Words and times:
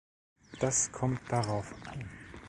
Das 0.59 0.91
kommt 0.91 1.31
darauf 1.31 1.71
an. 1.85 2.09